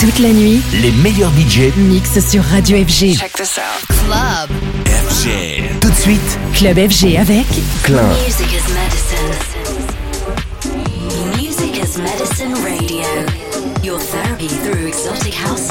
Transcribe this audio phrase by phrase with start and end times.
[0.00, 3.18] Toute la nuit, les meilleurs budgets mixent sur Radio FG.
[3.18, 3.86] Check this out.
[4.06, 4.48] Club
[4.86, 5.78] FG.
[5.78, 7.44] Tout de suite, Club FG avec
[7.82, 8.08] Klein.
[8.24, 9.36] Music is medicine.
[11.36, 13.04] Music is medicine radio.
[13.84, 15.68] Your therapy through exotic house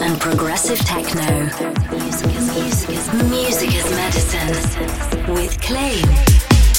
[0.00, 1.50] and progressive techno.
[1.92, 6.06] Music is, music is, music is medicine with Claim.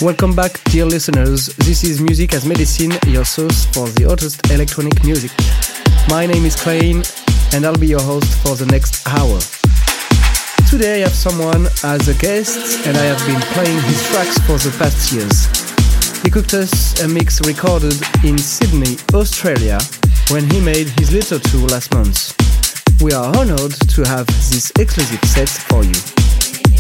[0.02, 1.55] Welcome back, dear listeners.
[1.58, 5.30] This is Music as Medicine, your source for the hottest electronic music.
[6.10, 7.04] My name is Clain,
[7.54, 9.40] and I'll be your host for the next hour.
[10.70, 14.58] Today I have someone as a guest, and I have been playing his tracks for
[14.58, 15.48] the past years.
[16.23, 19.80] He cooked us a mix recorded in Sydney, Australia,
[20.30, 22.35] when he made his little tour last month.
[23.02, 25.96] We are honored to have this exclusive set for you.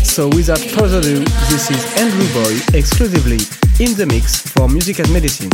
[0.03, 3.39] So without further ado, this is Andrew Boy exclusively
[3.79, 5.49] in the mix for Music and Medicine.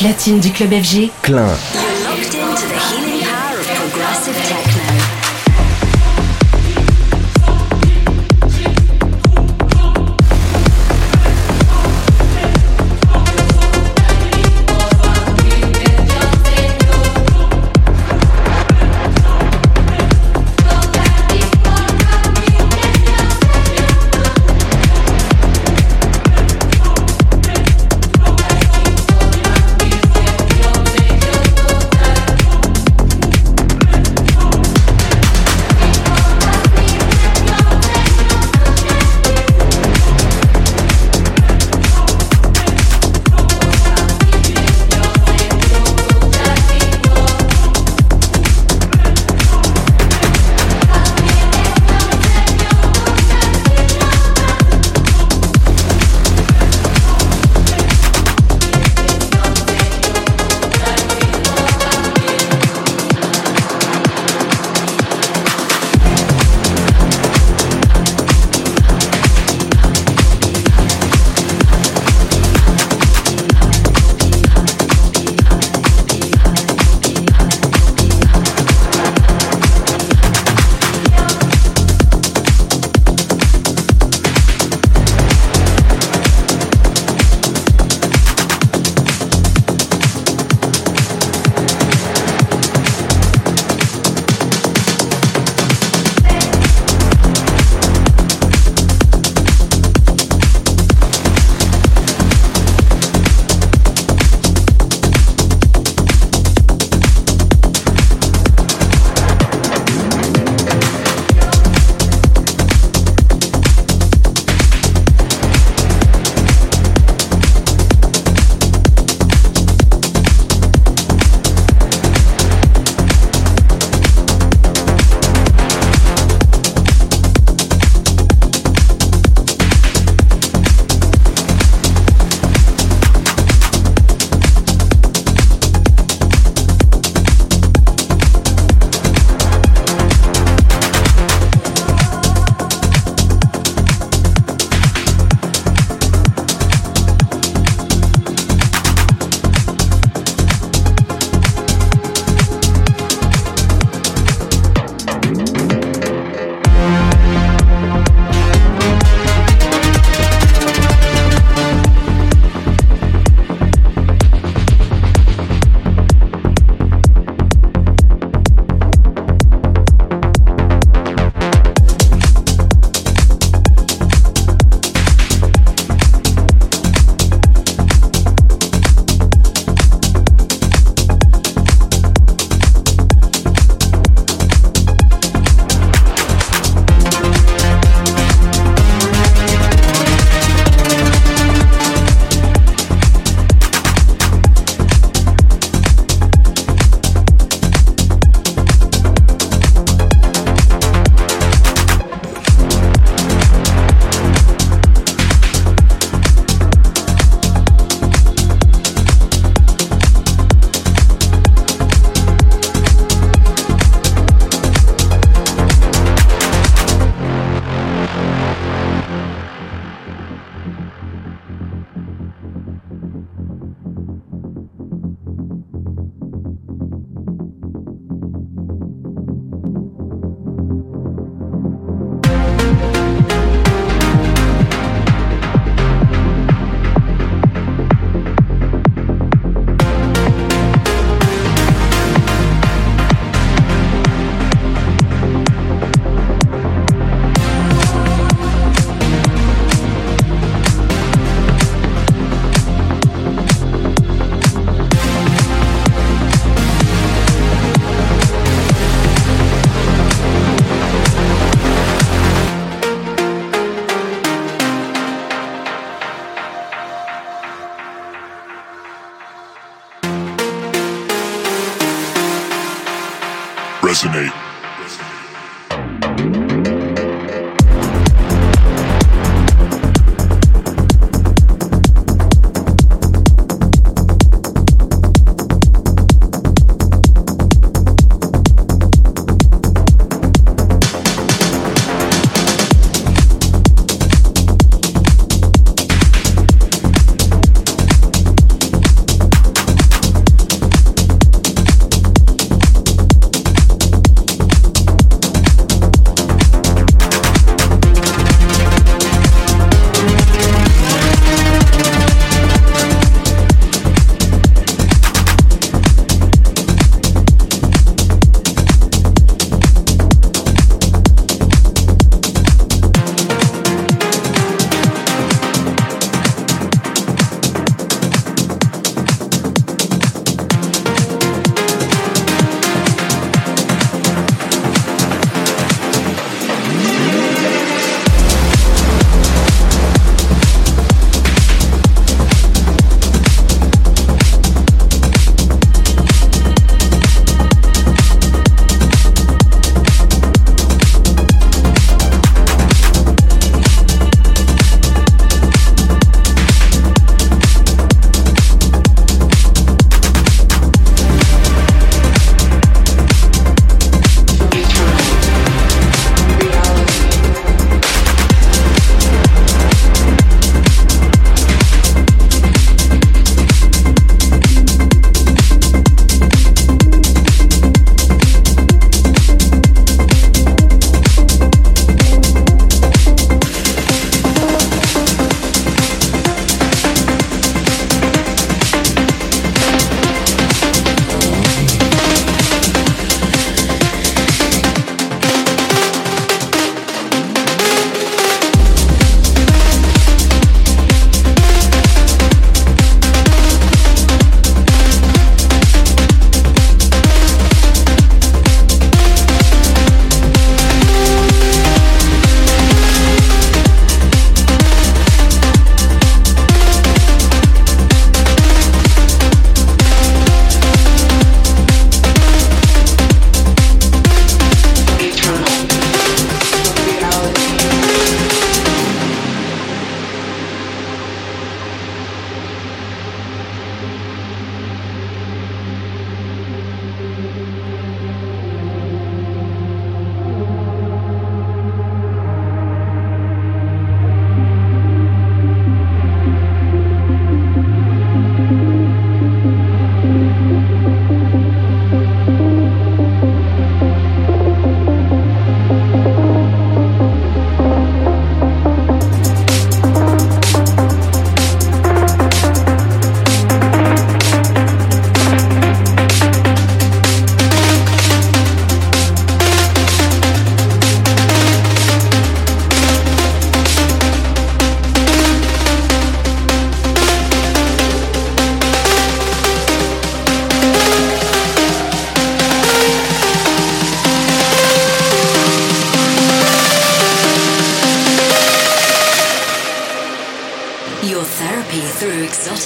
[0.00, 1.46] Platine du club FG, Klein.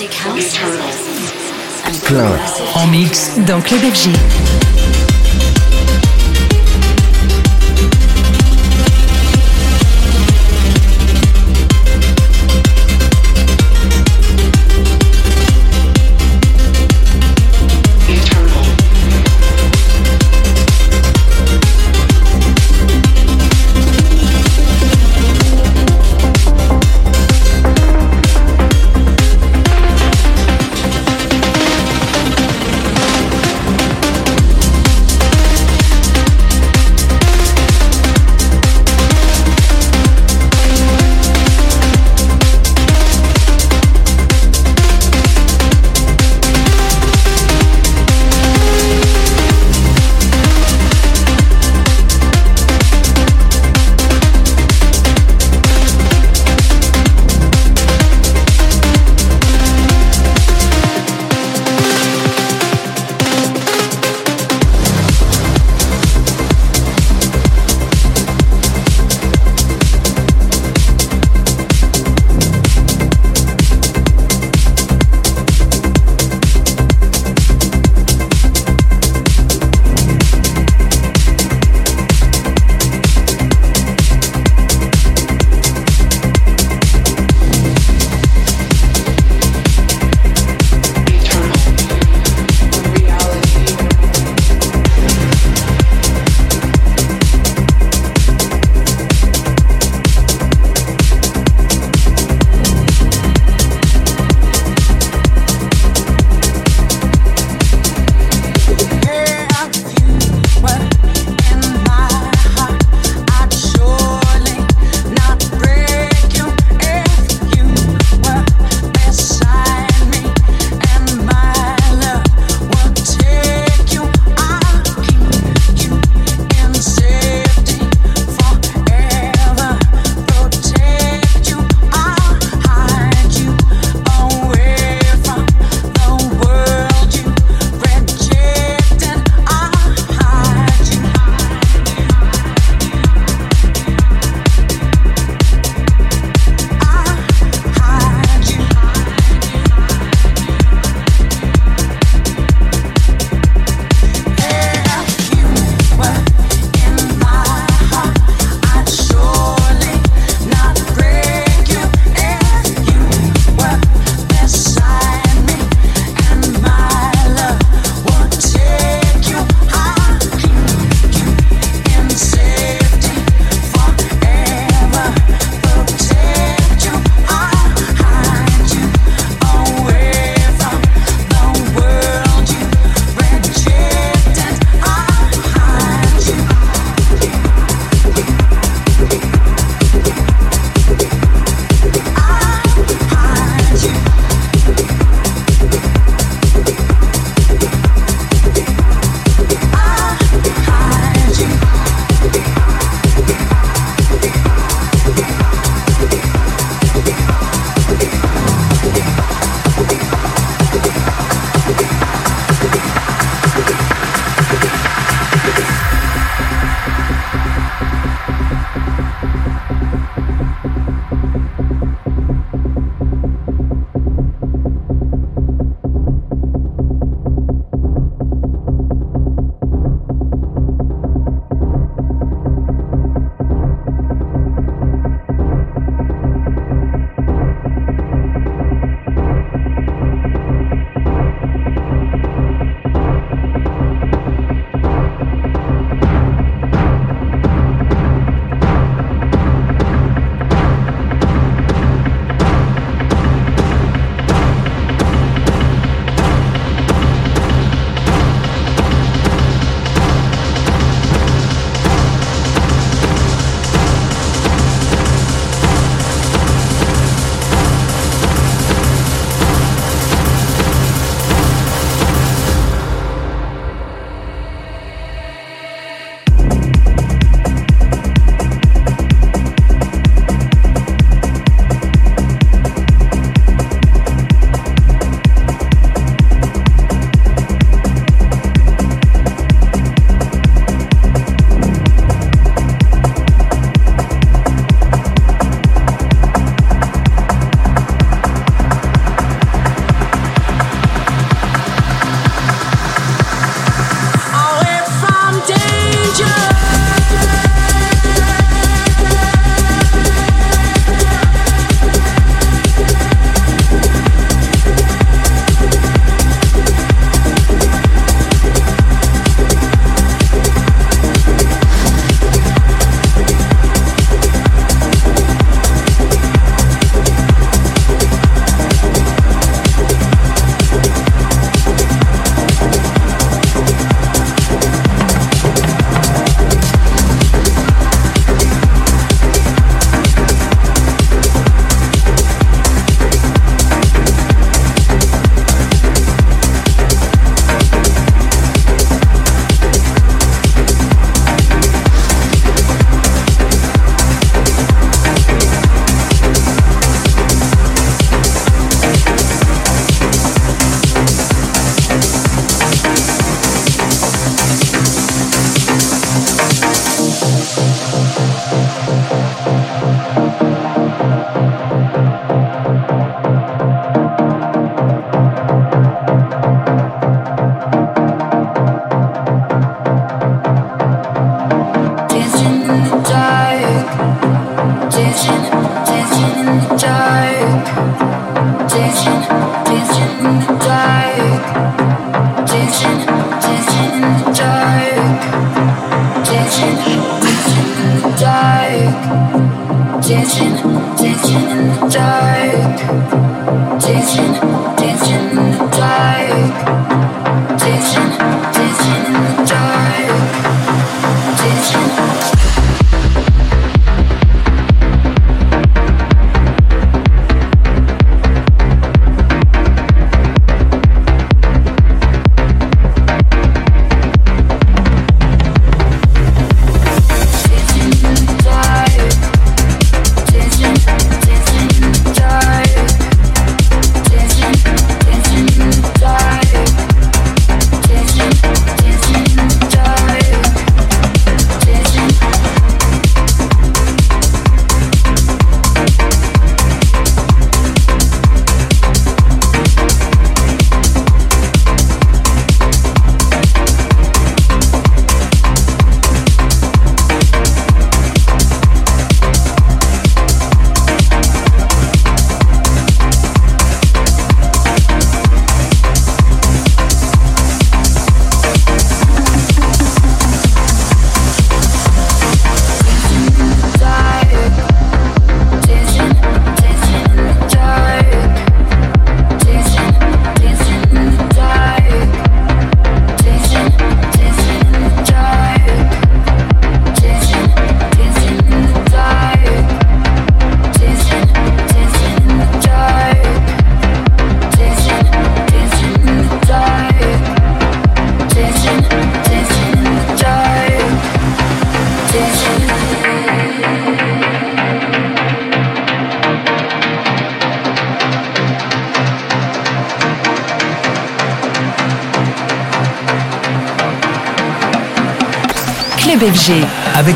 [0.03, 1.33] House progressive
[2.75, 4.11] en mix dans Club FG.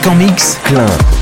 [0.09, 1.18] En mix, Klein.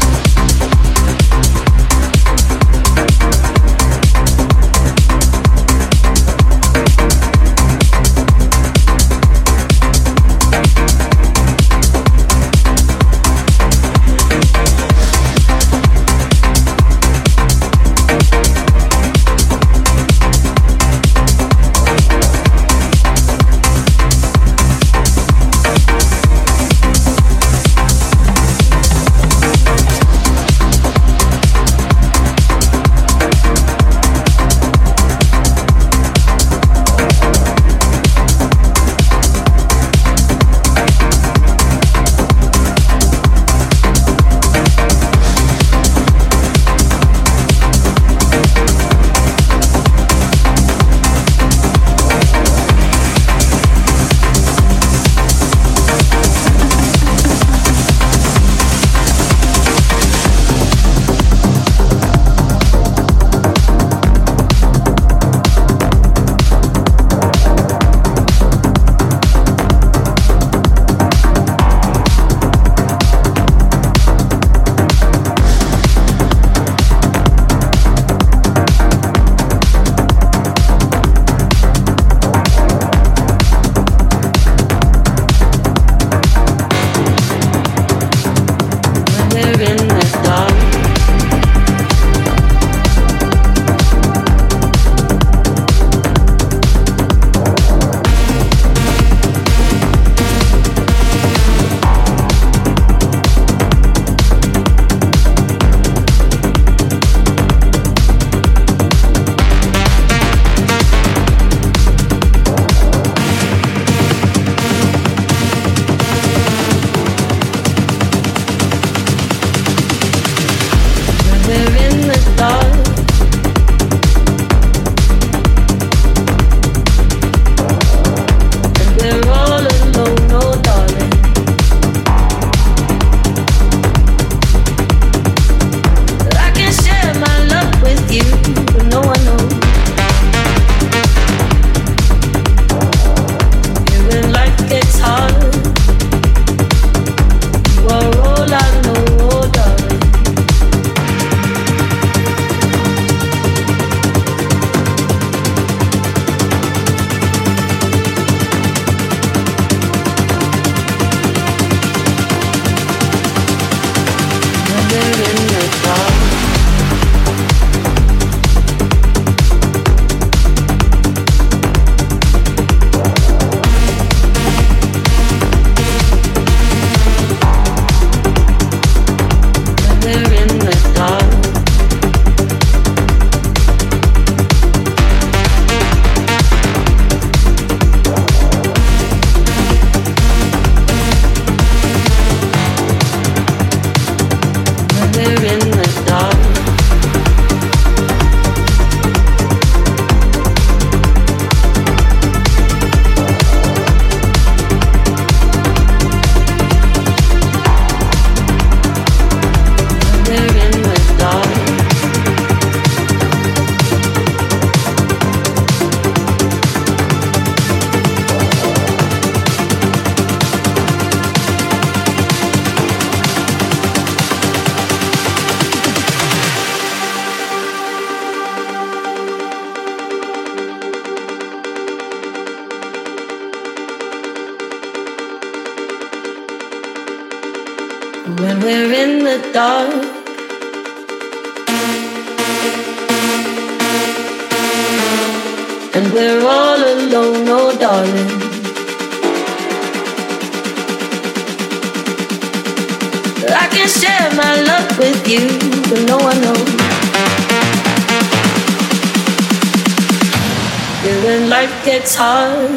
[261.26, 262.70] When life gets hard,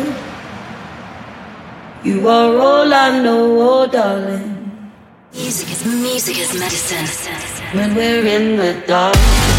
[2.03, 4.91] you are all I know, oh darling.
[5.33, 7.05] Music is music is medicine.
[7.77, 9.58] When we're in the dark.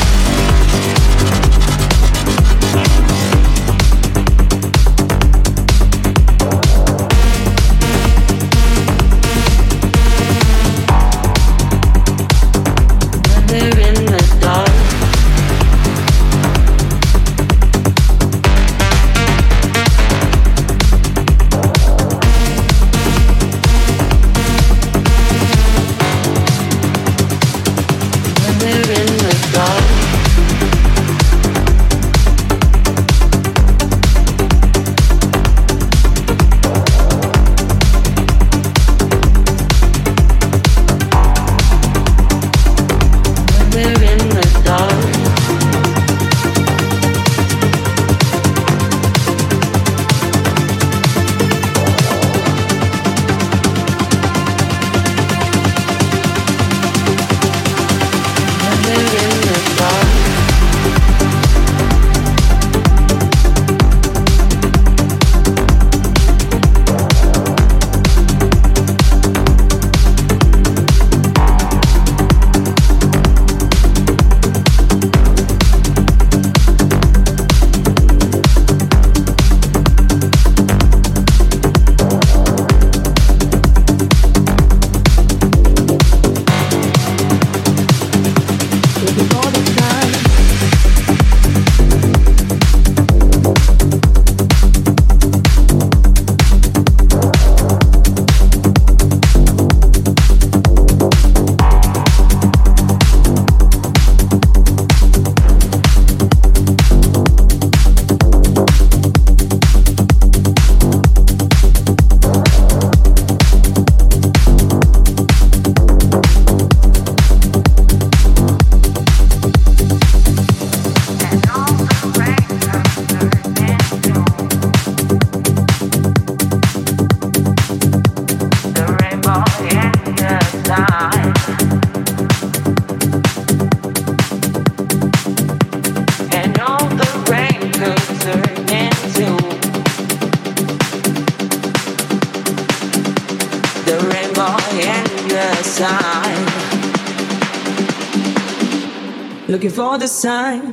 [149.98, 150.69] The sign.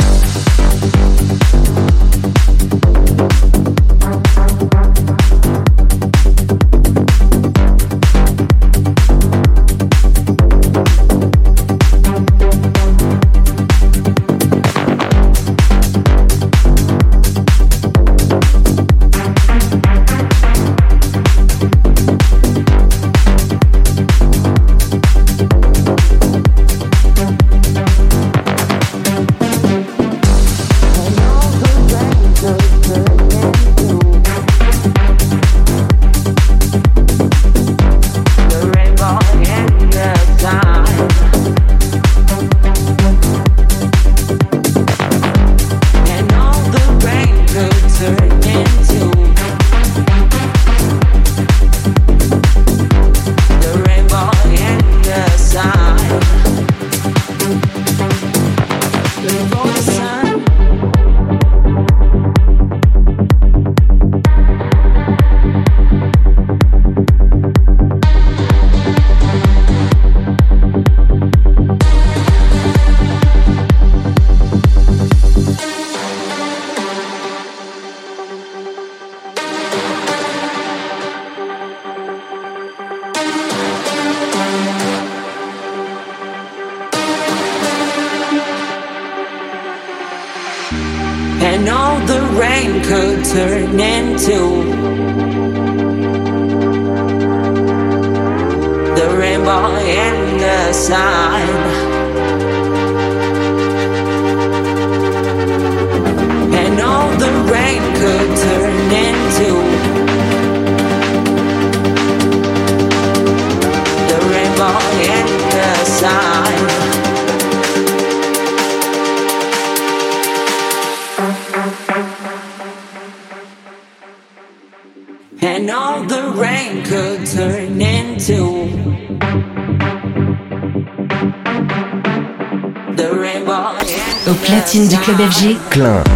[135.27, 135.57] FG.
[135.69, 136.06] Klein.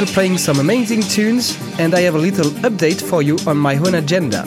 [0.00, 3.76] Still playing some amazing tunes, and I have a little update for you on my
[3.76, 4.44] own agenda.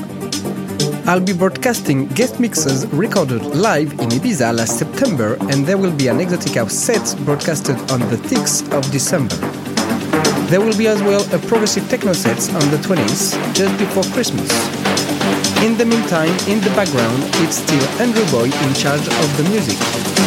[1.05, 6.07] I'll be broadcasting guest mixes recorded live in Ibiza last September, and there will be
[6.07, 9.35] an exotic house set broadcasted on the 6th of December.
[10.49, 14.49] There will be as well a progressive techno set on the 20th, just before Christmas.
[15.61, 20.22] In the meantime, in the background, it's still Andrew Boy in charge of the music.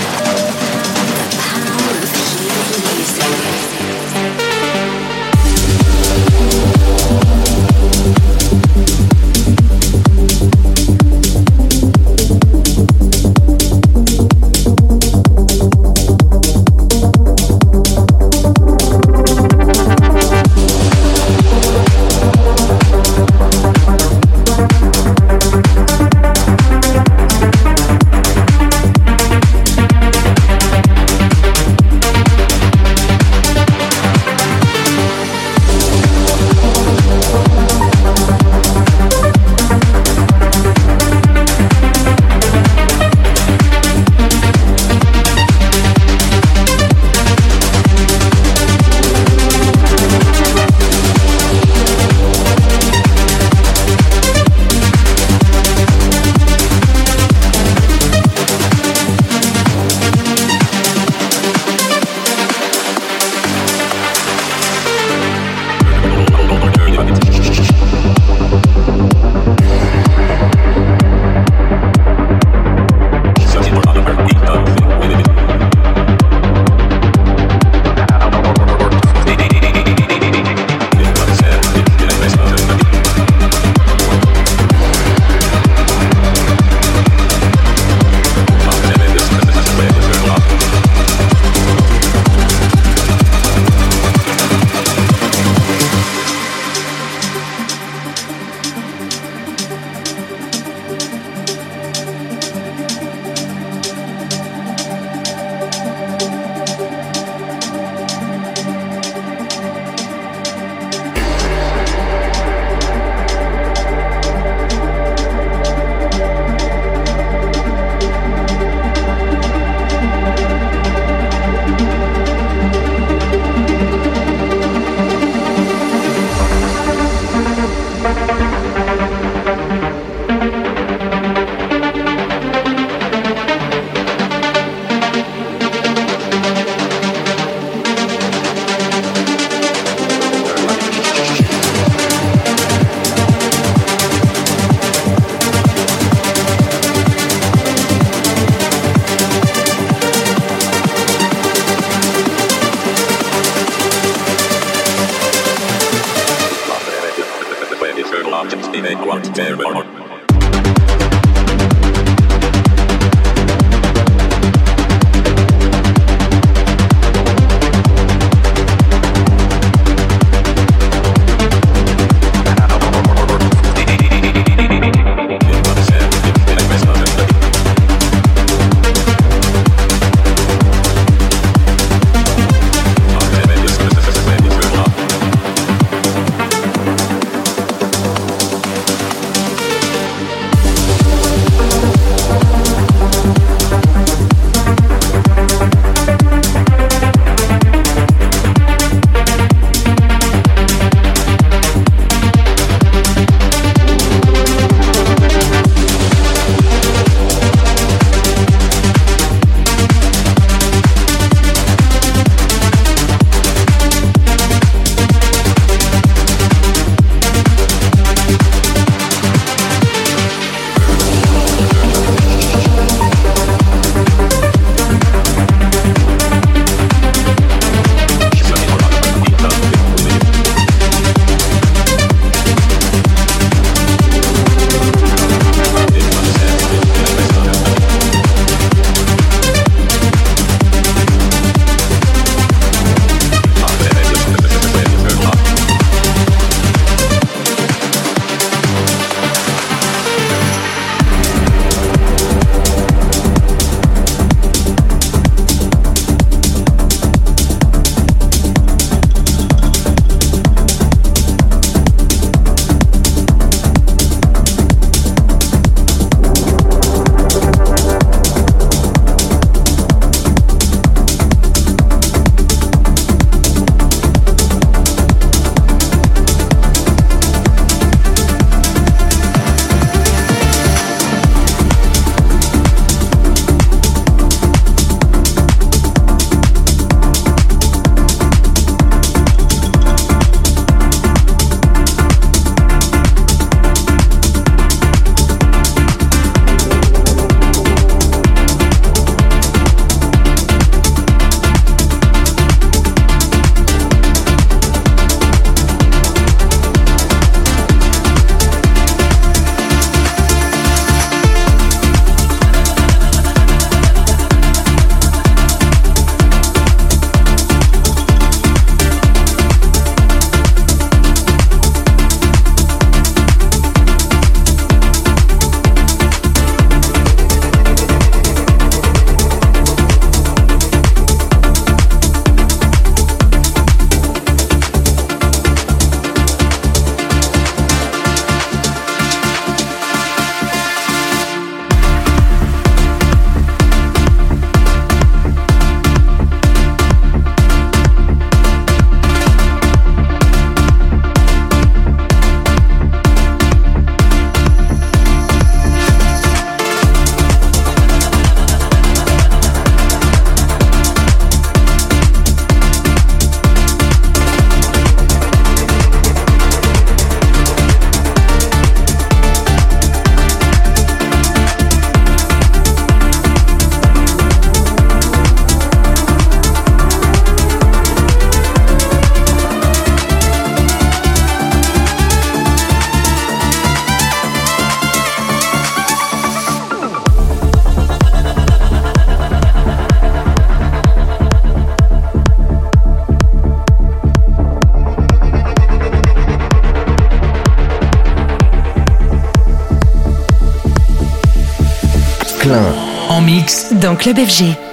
[403.97, 404.66] Club FG.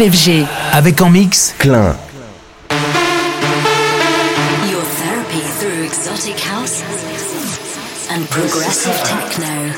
[0.00, 0.46] FG.
[0.72, 1.94] Avec en mix, Klein.
[4.70, 6.82] Your therapy through exotic house
[8.10, 9.69] and progressive techno.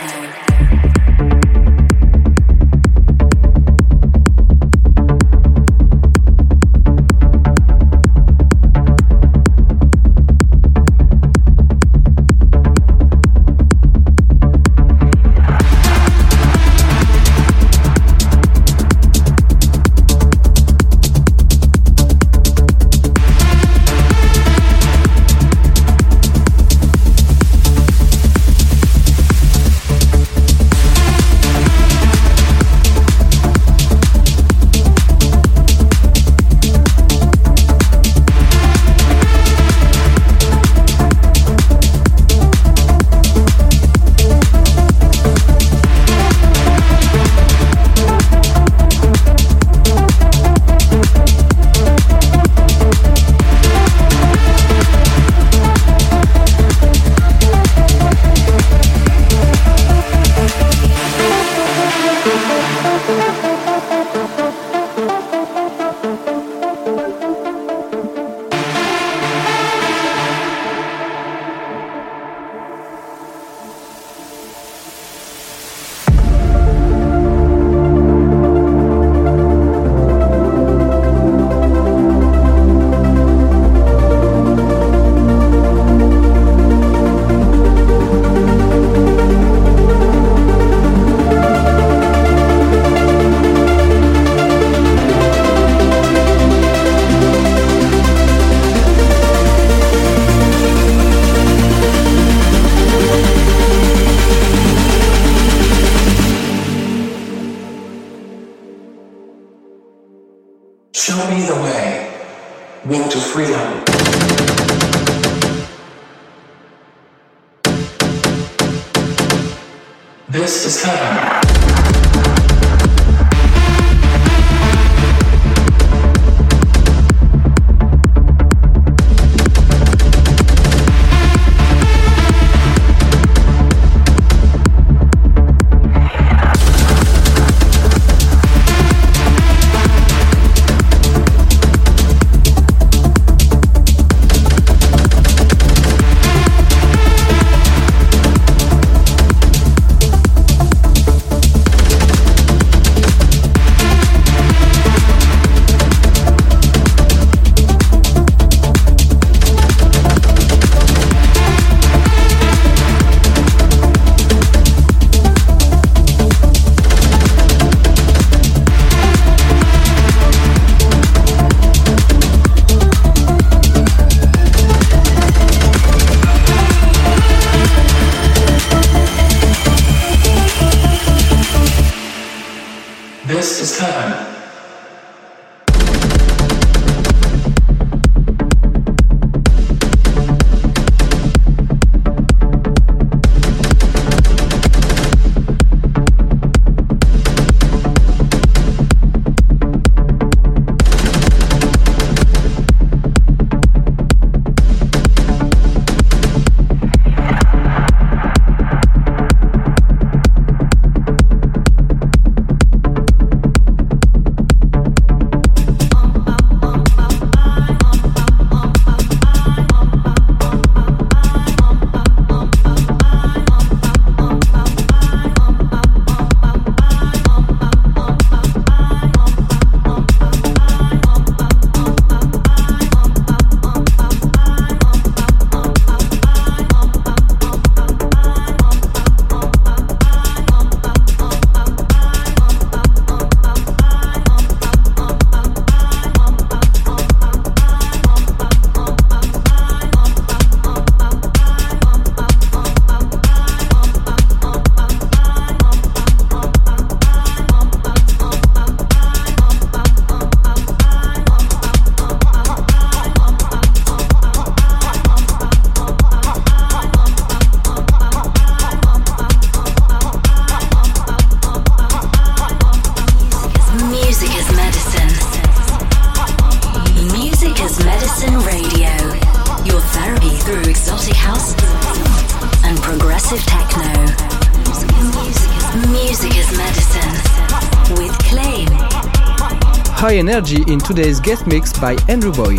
[290.28, 292.58] Energy in today's guest mix by Andrew Boy.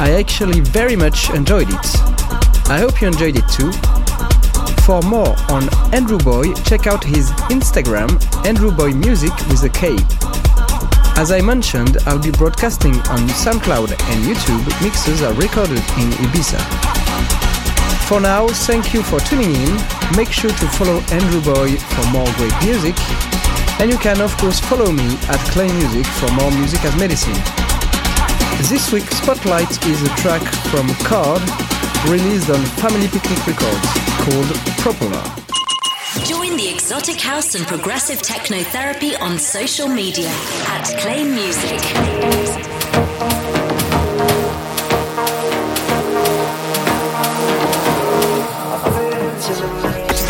[0.00, 1.86] I actually very much enjoyed it.
[2.70, 3.70] I hope you enjoyed it too.
[4.86, 8.08] For more on Andrew Boy, check out his Instagram,
[8.46, 9.96] Andrew Boy Music with a K.
[11.20, 14.64] As I mentioned, I'll be broadcasting on SoundCloud and YouTube.
[14.82, 16.60] Mixes are recorded in Ibiza.
[18.08, 19.76] For now, thank you for tuning in.
[20.16, 22.96] Make sure to follow Andrew Boy for more great music.
[23.80, 27.32] And you can, of course, follow me at Clain Music for more music as medicine.
[28.68, 31.40] This week's Spotlight is a track from Card,
[32.10, 33.88] released on Family Picnic Records,
[34.24, 34.50] called
[34.82, 35.22] Propeller.
[36.26, 40.30] Join the exotic house and progressive techno therapy on social media
[40.66, 43.37] at Clain Music.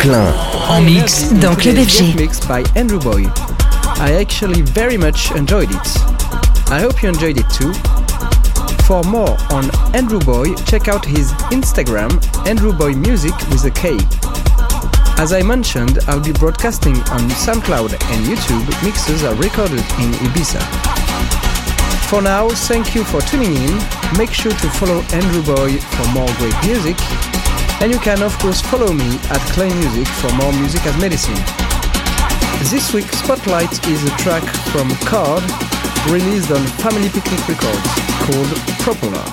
[0.09, 0.33] Clain
[0.69, 2.15] en mix dans Club FG.
[2.15, 3.27] Mixed by Andrew Boy.
[3.99, 5.87] I actually very much enjoyed it.
[6.71, 7.71] I hope you enjoyed it too.
[8.87, 12.09] For more on Andrew Boy, check out his Instagram,
[12.47, 13.99] Andrew Boy Music with a K.
[15.21, 18.65] As I mentioned, I'll be broadcasting on SoundCloud and YouTube.
[18.83, 20.61] Mixes are recorded in Ibiza.
[22.09, 23.77] For now, thank you for tuning in.
[24.17, 26.97] Make sure to follow Andrew Boy for more great music.
[27.81, 31.33] And you can, of course, follow me at Clain Music for more music as medicine.
[32.69, 35.41] This week's Spotlight is a track from Card,
[36.11, 37.87] released on Family Picnic Records,
[38.27, 38.51] called
[38.83, 39.23] Propeller.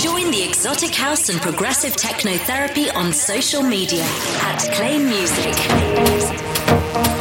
[0.00, 7.11] Join the exotic house and progressive techno therapy on social media at Clain Music.